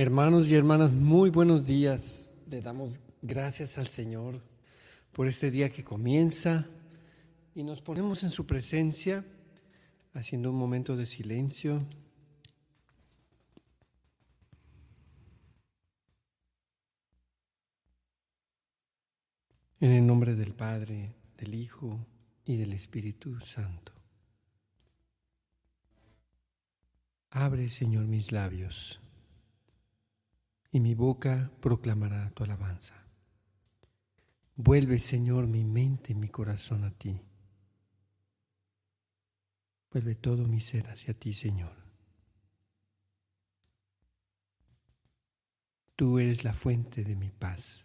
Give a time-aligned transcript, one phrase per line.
[0.00, 2.32] Hermanos y hermanas, muy buenos días.
[2.48, 4.40] Le damos gracias al Señor
[5.12, 6.66] por este día que comienza
[7.54, 9.26] y nos ponemos en su presencia
[10.14, 11.76] haciendo un momento de silencio.
[19.80, 22.06] En el nombre del Padre, del Hijo
[22.46, 23.92] y del Espíritu Santo.
[27.28, 28.98] Abre, Señor, mis labios
[30.72, 32.94] y mi boca proclamará tu alabanza.
[34.56, 37.20] Vuelve, Señor, mi mente y mi corazón a ti.
[39.90, 41.74] Vuelve todo mi ser hacia ti, Señor.
[45.96, 47.84] Tú eres la fuente de mi paz.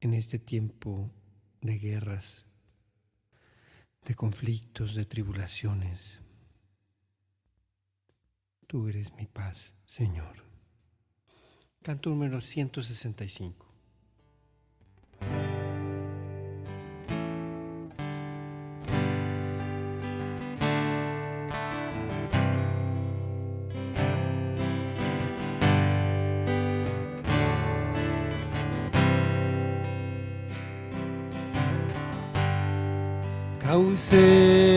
[0.00, 1.10] En este tiempo
[1.60, 2.46] de guerras,
[4.04, 6.20] de conflictos, de tribulaciones,
[8.68, 10.44] Tú eres mi paz, Señor.
[11.82, 13.66] Canto número 165.
[33.60, 34.67] Cauce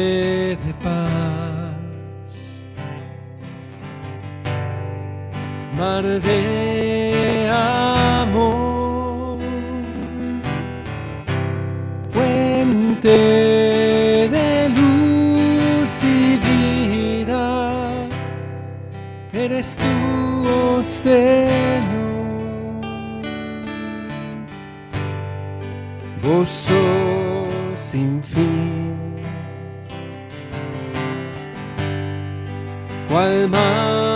[6.01, 9.37] mar de amor,
[12.09, 13.09] fuente
[14.29, 17.89] de luz y vida,
[19.33, 21.91] eres tú, oh Señor.
[26.23, 27.45] Gozo
[27.75, 28.91] sin fin.
[33.09, 34.10] Cual río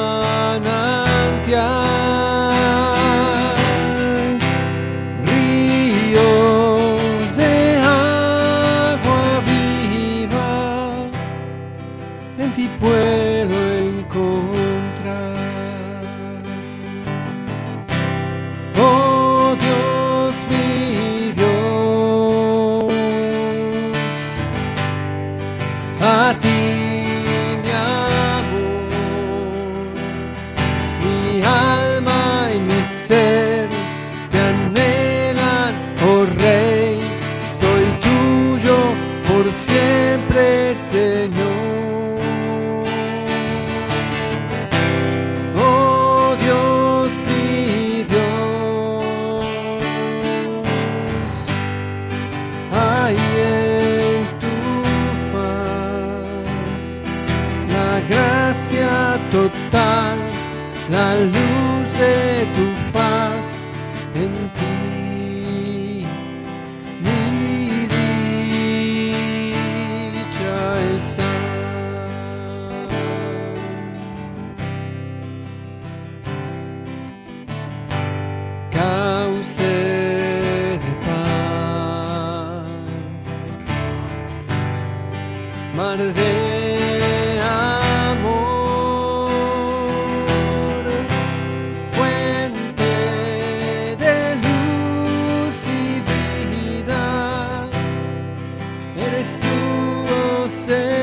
[99.26, 100.95] Señor.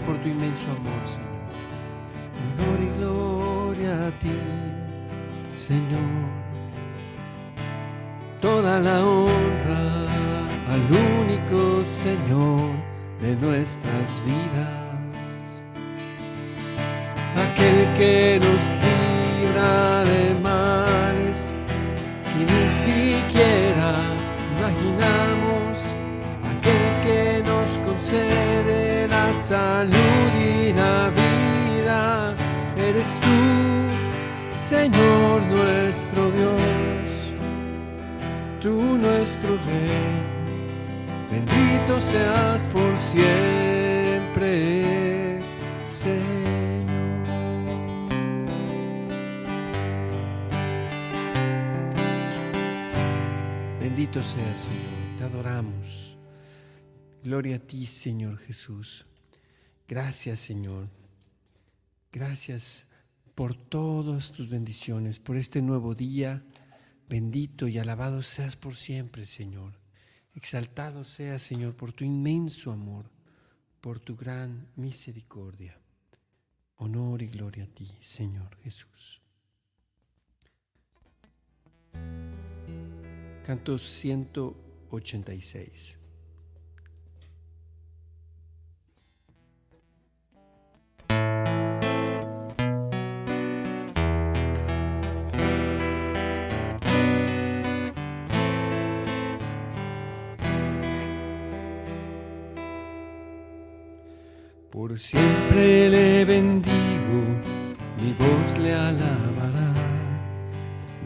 [0.00, 1.34] Por tu inmenso amor, Señor.
[2.58, 4.38] Gloria y gloria a ti,
[5.56, 6.00] Señor.
[8.40, 10.06] Toda la honra
[10.68, 10.82] al
[11.22, 12.72] único Señor
[13.20, 15.62] de nuestras vidas.
[17.36, 21.54] Aquel que nos libra de males
[22.32, 23.94] que ni siquiera
[24.58, 25.78] imaginamos.
[26.52, 28.53] Aquel que nos concede
[29.44, 32.34] salud y la vida.
[32.78, 33.28] Eres tú,
[34.54, 37.34] Señor nuestro Dios,
[38.60, 40.34] tú nuestro Rey
[41.30, 44.42] bendito seas por siempre,
[45.88, 46.24] Señor.
[53.80, 56.16] Bendito seas, Señor, te adoramos.
[57.22, 59.06] Gloria a ti, Señor Jesús.
[59.86, 60.88] Gracias, Señor.
[62.10, 62.86] Gracias
[63.34, 66.42] por todas tus bendiciones, por este nuevo día.
[67.08, 69.74] Bendito y alabado seas por siempre, Señor.
[70.34, 73.10] Exaltado sea, Señor, por tu inmenso amor,
[73.80, 75.78] por tu gran misericordia.
[76.76, 79.20] Honor y gloria a ti, Señor Jesús.
[83.44, 86.03] Canto 186.
[104.74, 107.22] Por siempre le bendigo,
[108.02, 109.72] mi voz le alabará,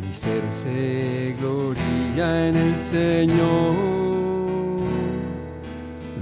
[0.00, 3.74] mi ser se gloria en el Señor.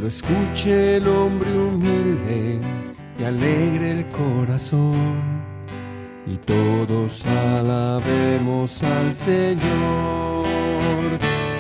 [0.01, 2.59] Lo escuche el hombre humilde
[3.17, 5.23] y alegre el corazón,
[6.27, 10.45] y todos alabemos al Señor.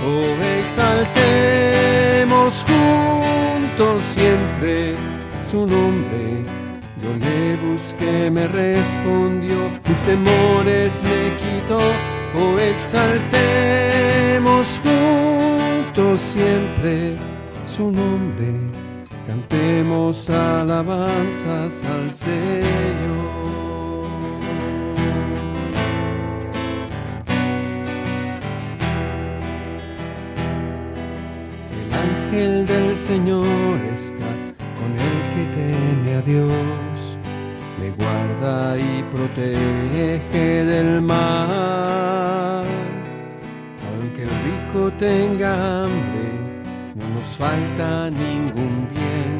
[0.05, 0.35] Oh,
[0.65, 4.97] exaltemos juntos siempre
[5.51, 6.45] su nombre.
[7.03, 9.57] Yo le busqué, me respondió,
[9.89, 11.81] mis temores me quitó.
[12.35, 17.17] Oh, exaltemos juntos siempre
[17.65, 18.53] su nombre.
[19.27, 23.47] Cantemos alabanzas al Señor.
[31.77, 34.36] El ángel del Señor está
[35.37, 36.97] que teme a Dios,
[37.81, 42.65] le guarda y protege del mal.
[43.87, 45.50] Aunque el rico tenga
[45.85, 46.26] hambre,
[46.95, 49.37] no nos falta ningún bien.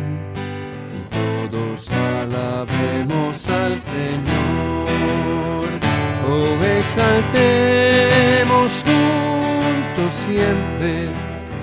[0.97, 4.85] Y todos alabemos al Señor.
[6.29, 10.93] Oh, exaltemos juntos siempre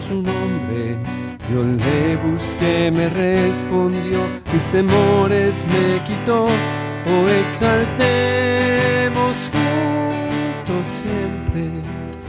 [0.07, 4.19] su nombre yo le busqué, me respondió,
[4.53, 6.45] mis temores me quitó.
[6.45, 11.81] Oh, exaltemos juntos siempre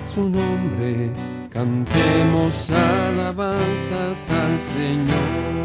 [0.05, 1.11] su nombre,
[1.51, 5.65] cantemos alabanzas al Señor.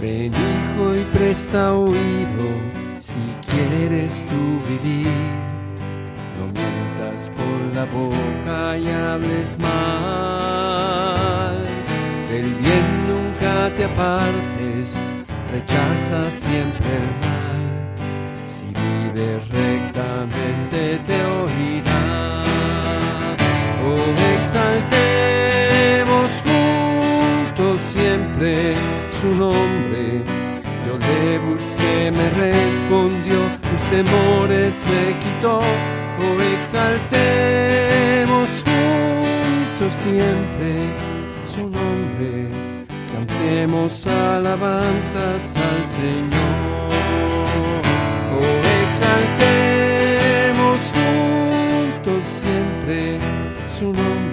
[0.00, 3.18] Ven hijo y presta oído si
[3.50, 5.08] quieres tú vivir,
[6.38, 10.76] no mientas con la boca y hables mal.
[12.30, 15.00] Del bien nunca te apartes,
[15.50, 17.62] rechaza siempre el mal.
[18.46, 22.44] Si vives rectamente te oirá.
[23.84, 28.76] Oh, exaltemos juntos siempre
[29.20, 30.41] su nombre
[30.98, 33.38] le busqué, me respondió,
[33.70, 35.60] mis temores me quitó.
[35.60, 40.70] Oh, exaltemos juntos siempre
[41.44, 42.48] su nombre,
[43.12, 46.90] cantemos alabanzas al Señor.
[48.34, 53.18] Oh, exaltemos juntos siempre
[53.78, 54.31] su nombre.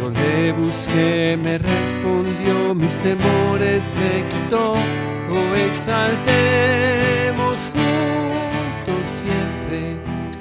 [0.00, 9.98] Yo le busqué, me respondió, mis temores me quitó oh exaltemos juntos siempre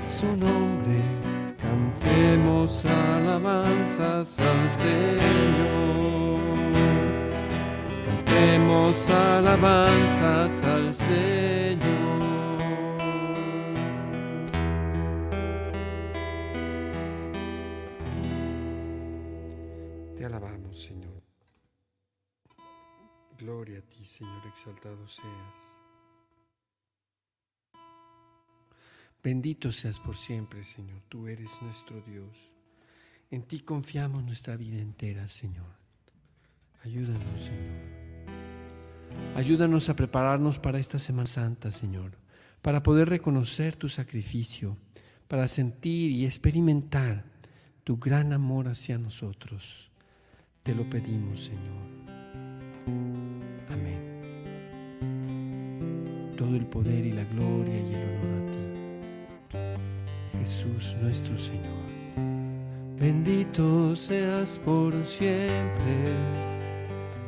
[0.08, 1.02] su nombre,
[1.62, 6.40] cantemos alabanzas al Señor,
[8.06, 12.09] cantemos alabanzas al Señor.
[23.50, 25.58] Gloria a ti, Señor, exaltado seas.
[29.24, 31.02] Bendito seas por siempre, Señor.
[31.10, 32.52] Tú eres nuestro Dios.
[33.32, 35.66] En ti confiamos nuestra vida entera, Señor.
[36.84, 37.80] Ayúdanos, Señor.
[39.36, 42.20] Ayúdanos a prepararnos para esta Semana Santa, Señor,
[42.62, 44.78] para poder reconocer tu sacrificio,
[45.28, 47.26] para sentir y experimentar
[47.84, 49.90] tu gran amor hacia nosotros.
[50.62, 52.19] Te lo pedimos, Señor.
[56.40, 61.84] Todo el poder y la gloria y el honor a ti, Jesús nuestro Señor.
[62.98, 65.98] Bendito seas por siempre,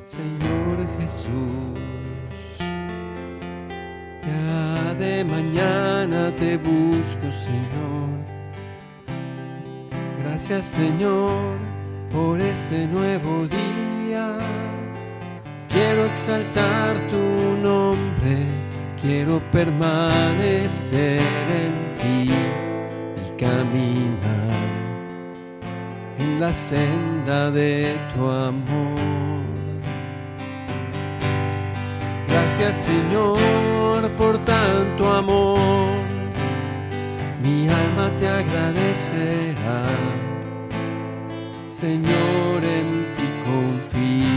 [0.06, 1.78] Señor Jesús.
[4.26, 8.12] Ya de mañana te busco, Señor.
[10.24, 11.58] Gracias, Señor,
[12.10, 13.92] por este nuevo día
[15.74, 17.18] Quiero exaltar tu
[17.64, 18.46] nombre,
[19.02, 21.22] quiero permanecer
[21.64, 24.52] en ti y caminar
[26.20, 29.42] en la senda de tu amor.
[32.28, 35.88] Gracias Señor por tanto amor,
[37.44, 39.84] mi alma te agradecerá.
[41.72, 44.31] Señor, en ti confío.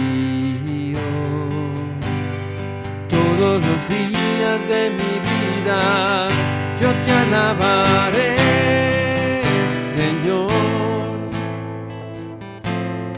[3.36, 6.28] Todos los días de mi vida
[6.80, 8.36] yo te alabaré,
[9.68, 10.50] Señor.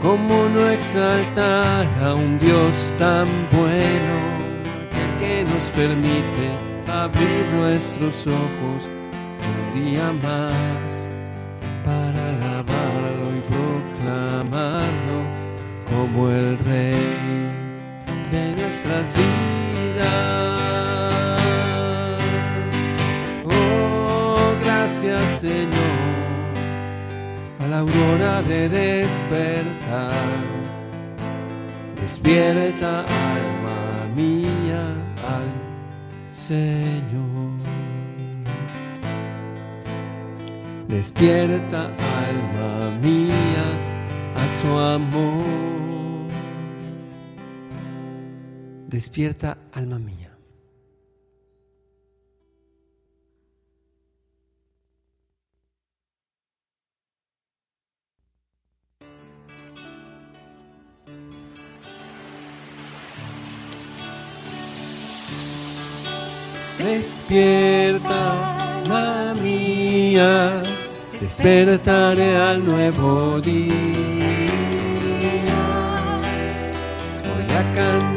[0.01, 4.15] ¿Cómo no exaltar a un Dios tan bueno,
[5.01, 6.45] el que nos permite
[6.87, 8.87] abrir nuestros ojos
[9.51, 11.09] un día más
[11.83, 15.17] para alabarlo y proclamarlo
[15.89, 17.51] como el Rey
[18.31, 19.56] de nuestras vidas?
[23.45, 25.67] Oh, gracias Señor,
[27.63, 30.37] a la aurora de despertar.
[32.01, 34.83] Despierta alma mía
[35.35, 35.49] al
[36.31, 37.57] Señor.
[40.87, 41.91] Despierta
[42.27, 43.67] alma mía
[44.35, 45.76] a su amor.
[48.87, 50.31] Despierta, alma mía.
[66.79, 70.61] Despierta, alma mía,
[71.19, 74.27] despertaré al nuevo día.
[77.79, 78.16] a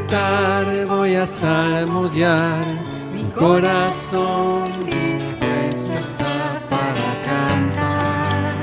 [0.89, 2.65] voy a salmodiar,
[3.13, 8.55] mi corazón dispuesto está para cantar.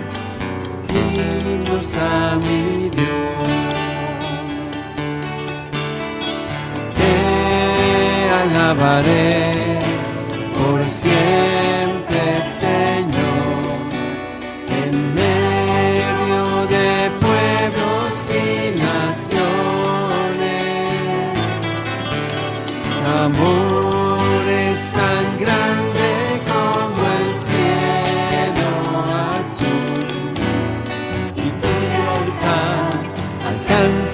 [0.90, 3.48] Himnos a mi Dios.
[6.98, 7.14] Te
[8.42, 9.80] alabaré
[10.54, 13.17] por siempre, Señor,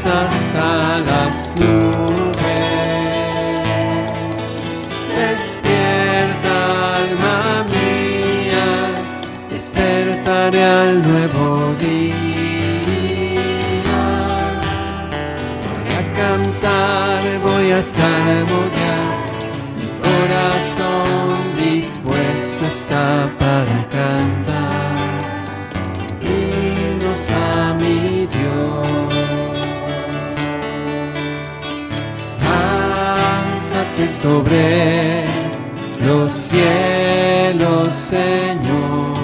[0.06, 2.34] hasta las nubes.
[5.16, 6.56] Despierta,
[6.96, 8.68] alma mía,
[9.52, 12.14] despertaré al nuevo día.
[15.68, 19.24] Voy a cantar, voy a salmodiar
[20.04, 24.53] corazón dispuesto está para cantar
[34.08, 35.24] Sobre
[36.06, 39.23] los cielos, Señor,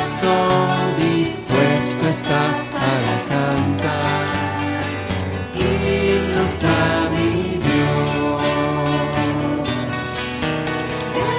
[0.00, 2.42] corazón dispuesto está
[2.72, 4.56] para cantar.
[5.54, 7.32] Himnos a mi
[7.66, 8.42] Dios.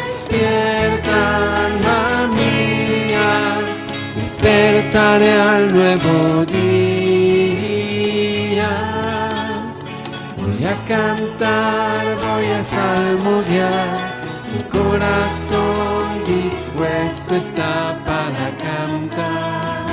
[0.06, 1.18] Despierta,
[1.66, 2.02] alma
[2.36, 3.30] mía,
[4.16, 7.52] despertaré al nuevo día.
[10.38, 14.11] Voy a cantar, voy a salmodiar
[14.92, 19.86] corazón dispuesto está para cantar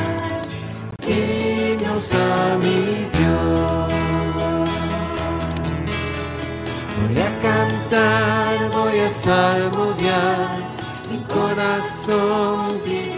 [1.07, 3.93] himnos a mi Dios.
[6.97, 10.57] Voy a cantar, voy a salmodiar,
[11.11, 13.17] mi corazón dispuesto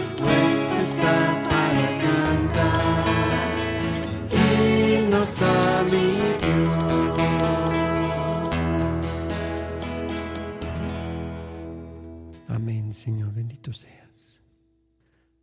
[12.93, 14.39] Señor, bendito seas.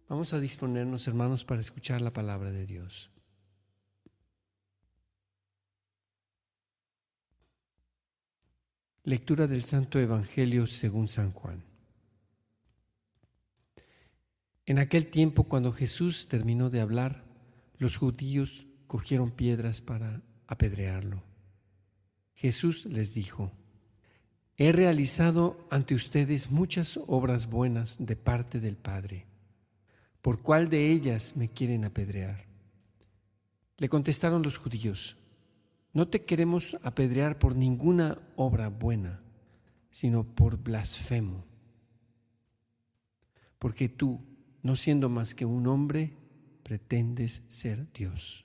[0.08, 3.10] Vamos a disponernos, hermanos, para escuchar la palabra de Dios.
[9.04, 11.64] Lectura del Santo Evangelio según San Juan.
[14.64, 17.24] En aquel tiempo, cuando Jesús terminó de hablar,
[17.76, 21.22] los judíos cogieron piedras para apedrearlo.
[22.34, 23.52] Jesús les dijo,
[24.60, 29.24] He realizado ante ustedes muchas obras buenas de parte del Padre.
[30.20, 32.44] ¿Por cuál de ellas me quieren apedrear?
[33.76, 35.16] Le contestaron los judíos,
[35.92, 39.22] no te queremos apedrear por ninguna obra buena,
[39.90, 41.44] sino por blasfemo.
[43.60, 44.20] Porque tú,
[44.64, 46.16] no siendo más que un hombre,
[46.64, 48.44] pretendes ser Dios.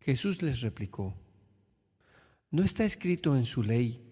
[0.00, 1.14] Jesús les replicó,
[2.50, 4.05] ¿no está escrito en su ley?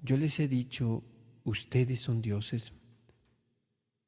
[0.00, 1.02] Yo les he dicho,
[1.44, 2.72] ustedes son dioses.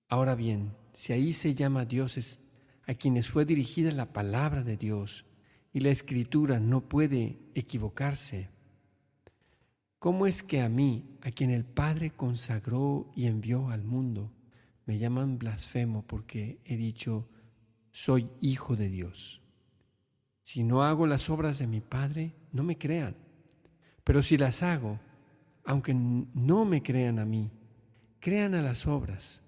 [0.08, 2.40] Ahora bien, si ahí se llama dioses
[2.86, 5.26] a quienes fue dirigida la palabra de Dios
[5.72, 8.50] y la escritura no puede equivocarse,
[9.98, 14.32] ¿cómo es que a mí, a quien el Padre consagró y envió al mundo,
[14.86, 17.28] me llaman blasfemo porque he dicho,
[17.90, 19.42] soy hijo de Dios?
[20.42, 23.16] Si no hago las obras de mi Padre, no me crean,
[24.02, 24.98] pero si las hago,
[25.70, 27.48] aunque no me crean a mí,
[28.18, 29.40] crean a las obras,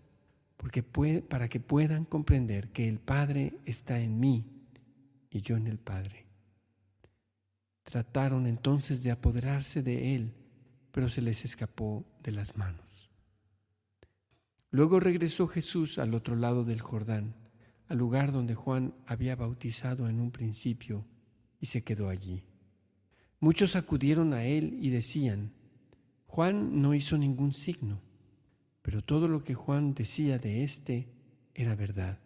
[0.57, 4.45] porque para que puedan comprender que el Padre está en mí
[5.31, 6.27] y yo en el Padre.
[7.83, 10.33] Trataron entonces de apoderarse de él,
[10.93, 13.11] pero se les escapó de las manos.
[14.71, 17.35] Luego regresó Jesús al otro lado del Jordán,
[17.89, 21.05] al lugar donde Juan había bautizado en un principio,
[21.59, 22.45] y se quedó allí.
[23.41, 25.51] Muchos acudieron a él y decían,
[26.33, 28.01] Juan no hizo ningún signo,
[28.81, 31.13] pero todo lo que Juan decía de éste
[31.53, 32.21] era verdad,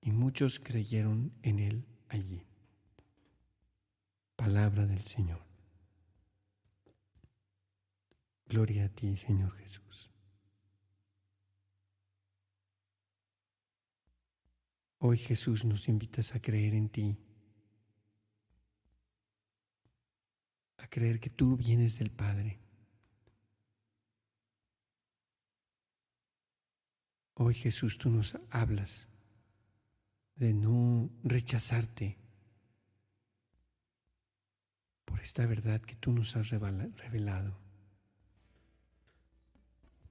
[0.00, 2.46] y muchos creyeron en él allí.
[4.34, 5.44] Palabra del Señor.
[8.46, 10.10] Gloria a ti, Señor Jesús.
[14.96, 17.18] Hoy Jesús nos invitas a creer en ti,
[20.78, 22.64] a creer que tú vienes del Padre
[27.38, 29.08] Hoy Jesús, tú nos hablas
[30.36, 32.16] de no rechazarte
[35.04, 37.58] por esta verdad que tú nos has revelado.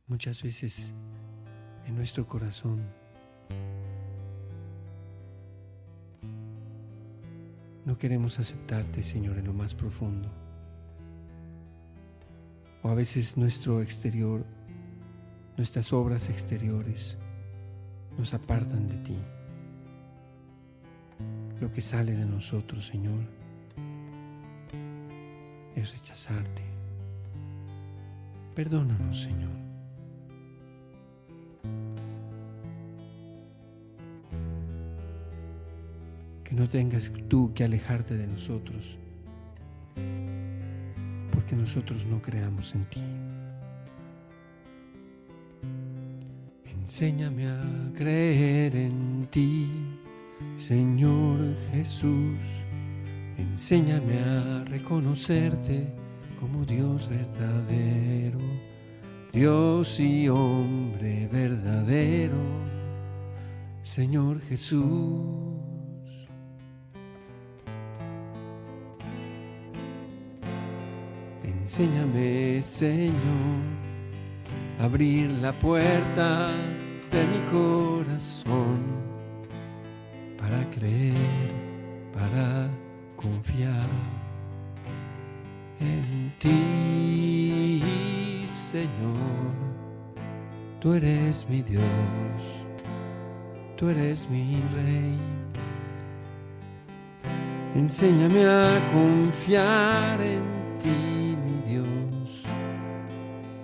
[0.06, 0.94] Muchas veces
[1.88, 2.86] en nuestro corazón
[7.86, 10.32] no queremos aceptarte, Señor, en lo más profundo.
[12.84, 14.46] O a veces nuestro exterior
[15.58, 17.18] nuestras obras exteriores
[18.18, 19.18] nos apartan de ti.
[21.62, 23.22] Lo que sale de nosotros, Señor,
[25.76, 26.64] es rechazarte.
[28.54, 29.56] Perdónanos, Señor.
[36.44, 38.98] Que no tengas tú que alejarte de nosotros,
[41.32, 43.25] porque nosotros no creamos en ti.
[46.86, 49.68] Enséñame a creer en ti,
[50.56, 51.40] Señor
[51.72, 52.38] Jesús.
[53.40, 55.88] Enséñame a reconocerte
[56.40, 58.38] como Dios verdadero,
[59.34, 62.38] Dios y hombre verdadero,
[63.82, 64.86] Señor Jesús.
[71.44, 73.16] Enséñame, Señor,
[74.80, 76.75] abrir la puerta
[77.16, 78.78] de mi corazón
[80.38, 81.16] para creer,
[82.14, 82.68] para
[83.16, 83.88] confiar
[85.80, 87.82] en ti,
[88.48, 89.56] Señor.
[90.82, 92.42] Tú eres mi Dios,
[93.78, 95.18] tú eres mi Rey.
[97.76, 100.44] Enséñame a confiar en
[100.82, 102.44] ti, mi Dios.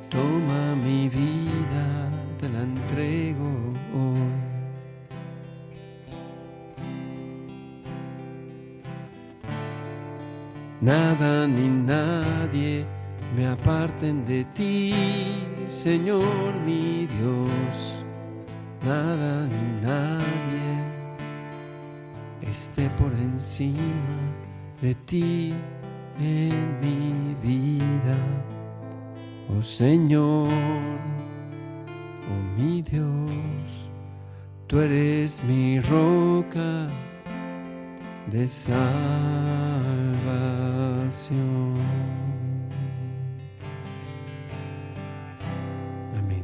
[0.10, 2.01] Toma mi vida,
[2.41, 3.49] te la entrego
[3.93, 4.32] hoy.
[10.82, 12.84] Nada ni nadie
[13.36, 14.91] me aparten de ti,
[15.67, 16.23] Señor
[16.65, 18.04] mi Dios.
[18.84, 20.69] Nada ni nadie
[22.41, 24.17] esté por encima
[24.82, 25.54] de ti
[26.19, 28.17] en mi vida.
[29.56, 30.49] Oh Señor,
[32.30, 33.90] oh mi Dios,
[34.68, 36.90] tú eres mi roca
[38.28, 39.02] de salvación.
[46.18, 46.44] Amén.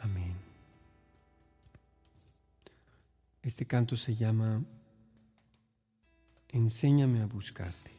[0.00, 0.34] Amén.
[3.42, 4.62] Este canto se llama
[6.48, 7.89] Enséñame a buscarte.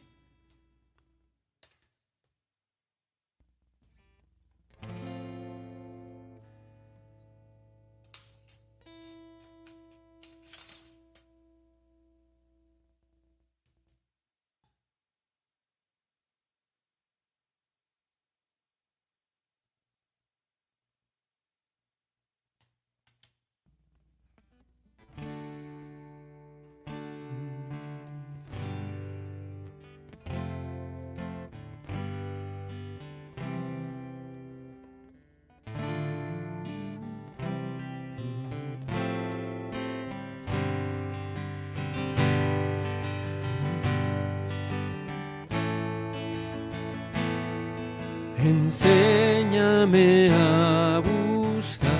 [48.44, 51.92] Enséñame a buscarte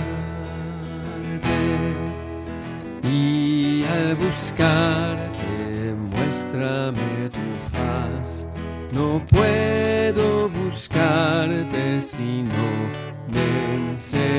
[3.05, 8.45] y al buscarte muéstrame tu faz.
[8.91, 12.69] No puedo buscarte si no
[13.33, 14.32] me enseñas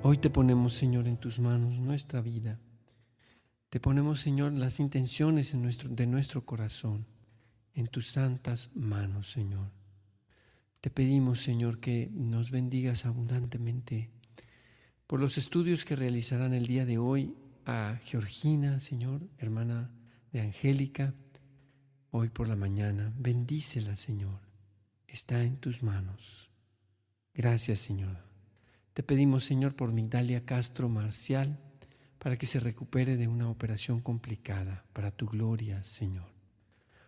[0.08, 2.60] Hoy te ponemos, Señor, en tus manos nuestra vida.
[3.70, 5.56] Te ponemos, Señor, las intenciones
[5.90, 7.08] de nuestro corazón
[7.74, 9.72] en tus santas manos, Señor.
[10.80, 14.12] Te pedimos, Señor, que nos bendigas abundantemente
[15.08, 17.34] por los estudios que realizarán el día de hoy
[17.66, 19.90] a Georgina, Señor, hermana
[20.32, 21.16] de Angélica,
[22.12, 23.12] hoy por la mañana.
[23.18, 24.40] Bendícela, Señor.
[25.08, 26.52] Está en tus manos.
[27.34, 28.25] Gracias, Señor.
[28.96, 31.60] Te pedimos, Señor, por Migdalia Castro Marcial,
[32.18, 36.30] para que se recupere de una operación complicada, para tu gloria, Señor.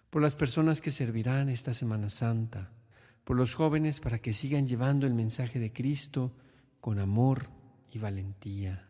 [0.10, 2.73] Por las personas que servirán esta Semana Santa,
[3.23, 6.34] por los jóvenes para que sigan llevando el mensaje de Cristo
[6.82, 7.47] con amor
[7.93, 8.89] y valentía,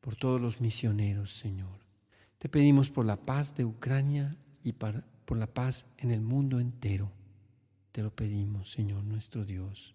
[0.00, 1.84] por todos los misioneros, Señor.
[2.38, 7.12] Te pedimos por la paz de Ucrania y por la paz en el mundo entero.
[7.92, 9.94] Te lo pedimos, Señor nuestro Dios.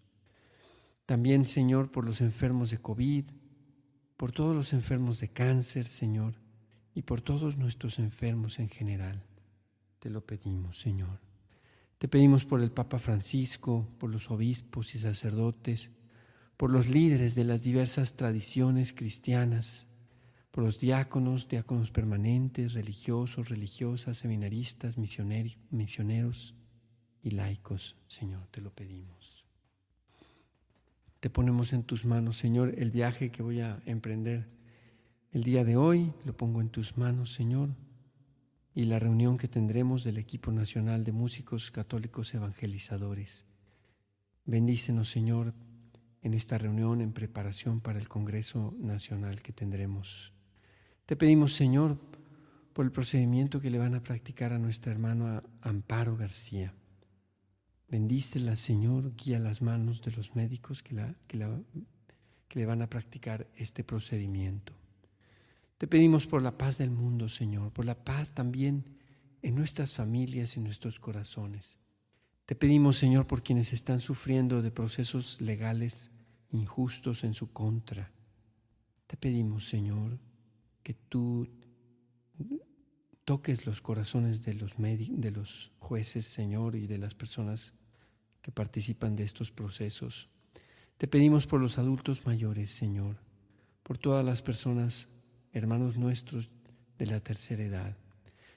[1.06, 3.26] También, Señor, por los enfermos de COVID,
[4.18, 6.36] por todos los enfermos de cáncer, Señor,
[6.94, 9.24] y por todos nuestros enfermos en general.
[10.00, 11.20] Te lo pedimos, Señor.
[11.98, 15.92] Te pedimos por el Papa Francisco, por los obispos y sacerdotes,
[16.58, 19.88] por los líderes de las diversas tradiciones cristianas,
[20.52, 26.56] por los diáconos, diáconos permanentes, religiosos, religiosas, seminaristas, misioneros
[27.22, 29.45] y laicos, Señor, te lo pedimos.
[31.26, 34.46] Te ponemos en tus manos, Señor, el viaje que voy a emprender
[35.32, 36.14] el día de hoy.
[36.24, 37.70] Lo pongo en tus manos, Señor.
[38.76, 43.44] Y la reunión que tendremos del equipo nacional de músicos católicos evangelizadores.
[44.46, 45.56] Bendícenos, Señor,
[46.22, 50.32] en esta reunión en preparación para el Congreso Nacional que tendremos.
[51.08, 51.98] Te pedimos, Señor,
[52.72, 56.76] por el procedimiento que le van a practicar a nuestra hermana Amparo García.
[57.96, 61.62] Bendícela, Señor, guía las manos de los médicos que, la, que, la,
[62.50, 64.74] que le van a practicar este procedimiento.
[65.78, 68.84] Te pedimos por la paz del mundo, Señor, por la paz también
[69.42, 71.80] en nuestras familias y nuestros corazones.
[72.46, 76.12] Te pedimos, Señor, por quienes están sufriendo de procesos legales
[76.52, 78.12] injustos en su contra.
[79.08, 80.20] Te pedimos, Señor,
[80.84, 81.48] que tú
[83.24, 87.74] toques los corazones de los, de los jueces, Señor, y de las personas
[88.46, 90.30] que participan de estos procesos.
[91.00, 93.18] Te pedimos por los adultos mayores, Señor,
[93.82, 95.08] por todas las personas,
[95.52, 96.52] hermanos nuestros
[97.00, 97.98] de la tercera edad.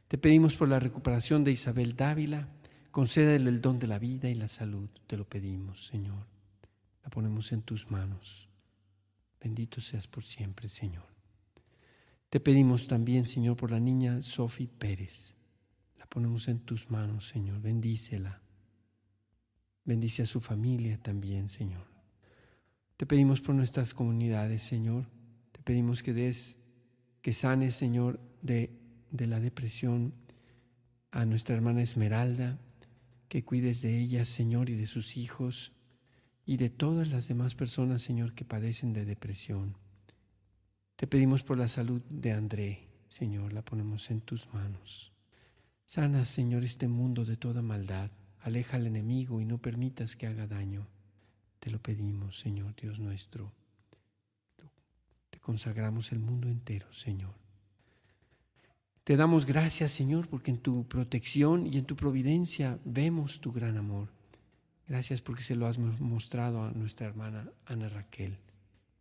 [0.07, 2.51] Te pedimos por la recuperación de Isabel Dávila,
[2.91, 4.91] concédele el don de la vida y la salud.
[5.07, 6.27] Te lo pedimos, Señor.
[7.03, 8.47] La ponemos en tus manos.
[9.41, 11.09] Bendito seas por siempre, Señor.
[12.29, 15.35] Te pedimos también, Señor, por la niña Sofi Pérez.
[15.97, 17.63] La ponemos en tus manos, Señor.
[17.63, 18.43] Bendícela.
[19.89, 21.87] Bendice a su familia también, Señor.
[22.99, 25.07] Te pedimos por nuestras comunidades, Señor.
[25.51, 26.59] Te pedimos que des,
[27.23, 28.79] que sanes, Señor, de,
[29.11, 30.13] de la depresión
[31.11, 32.59] a nuestra hermana Esmeralda,
[33.31, 35.73] que cuides de ella, Señor, y de sus hijos,
[36.45, 39.75] y de todas las demás personas, Señor, que padecen de depresión.
[40.97, 45.15] Te pedimos por la salud de André, Señor, la ponemos en tus manos.
[45.87, 48.11] Sana, Señor, este mundo de toda maldad.
[48.41, 50.87] Aleja al enemigo y no permitas que haga daño.
[51.59, 53.53] Te lo pedimos, Señor Dios nuestro.
[55.31, 57.35] Te consagramos el mundo entero, Señor.
[59.05, 63.77] Te damos gracias, Señor, porque en tu protección y en tu providencia vemos tu gran
[63.77, 64.09] amor.
[64.87, 68.39] Gracias porque se lo has mostrado a nuestra hermana Ana Raquel.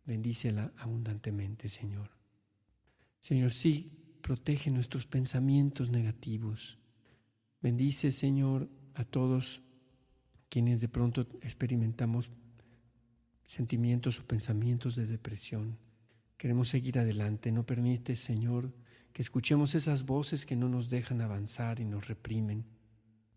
[0.04, 2.10] Bendícela abundantemente, Señor.
[3.20, 6.78] Señor, sí, protege nuestros pensamientos negativos.
[7.60, 8.68] Bendice, Señor,
[8.98, 9.62] a todos
[10.48, 12.32] quienes de pronto experimentamos
[13.44, 15.78] sentimientos o pensamientos de depresión.
[16.36, 17.52] Queremos seguir adelante.
[17.52, 18.74] No permite, Señor,
[19.12, 22.64] que escuchemos esas voces que no nos dejan avanzar y nos reprimen.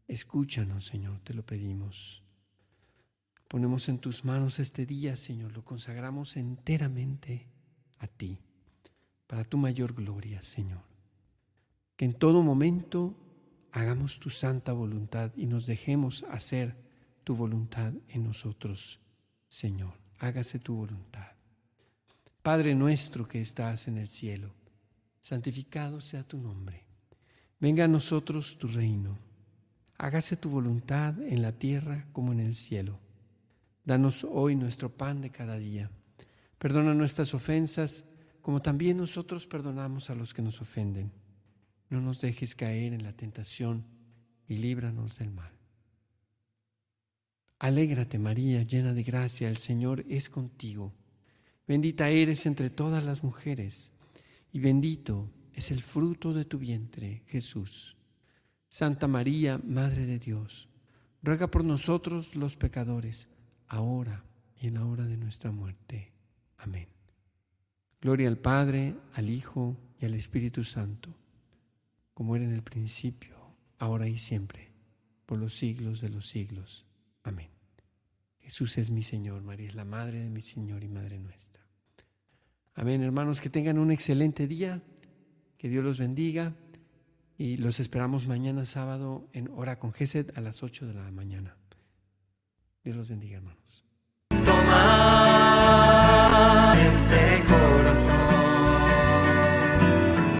[0.08, 2.24] Escúchanos, Señor, te lo pedimos.
[3.48, 7.48] Ponemos en tus manos este día, Señor, lo consagramos enteramente
[8.00, 8.40] a ti,
[9.28, 10.82] para tu mayor gloria, Señor.
[11.96, 13.16] Que en todo momento
[13.72, 16.76] hagamos tu santa voluntad y nos dejemos hacer
[17.24, 19.00] tu voluntad en nosotros,
[19.48, 19.94] Señor.
[20.20, 21.32] Hágase tu voluntad.
[22.44, 24.54] Padre nuestro que estás en el cielo,
[25.20, 26.86] santificado sea tu nombre.
[27.60, 29.18] Venga a nosotros tu reino.
[29.98, 33.00] Hágase tu voluntad en la tierra como en el cielo.
[33.86, 35.92] Danos hoy nuestro pan de cada día.
[36.58, 38.06] Perdona nuestras ofensas,
[38.42, 41.12] como también nosotros perdonamos a los que nos ofenden.
[41.92, 43.84] No nos dejes caer en la tentación
[44.48, 45.52] y líbranos del mal.
[47.60, 50.94] Alégrate María, llena de gracia, el Señor es contigo.
[51.68, 53.92] Bendita eres entre todas las mujeres,
[54.54, 57.98] y bendito es el fruto de tu vientre, Jesús.
[58.70, 60.70] Santa María, Madre de Dios,
[61.22, 63.28] ruega por nosotros los pecadores,
[63.68, 64.24] ahora
[64.62, 66.14] y en la hora de nuestra muerte.
[66.58, 66.88] Amén.
[68.00, 71.14] Gloria al Padre, al Hijo y al Espíritu Santo,
[72.14, 73.38] como era en el principio,
[73.78, 74.72] ahora y siempre,
[75.26, 76.86] por los siglos de los siglos.
[77.24, 77.50] Amén.
[78.40, 81.64] Jesús es mi Señor, María es la Madre de mi Señor y Madre nuestra.
[82.74, 84.82] Amén, hermanos, que tengan un excelente día,
[85.58, 86.56] que Dios los bendiga
[87.38, 91.58] y los esperamos mañana sábado en hora con Gesed a las 8 de la mañana.
[92.84, 93.86] Dios los bendiga, hermanos.
[96.76, 97.44] este